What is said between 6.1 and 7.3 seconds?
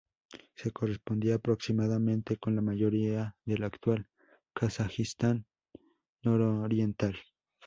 nororiental.